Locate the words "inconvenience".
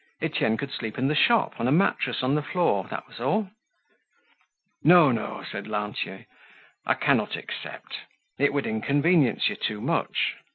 8.65-9.47